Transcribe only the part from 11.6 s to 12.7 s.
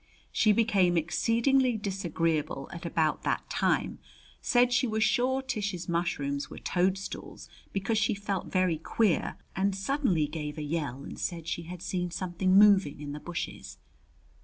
had seen something